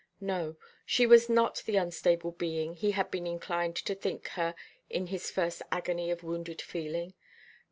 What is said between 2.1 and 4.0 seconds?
being he had been inclined to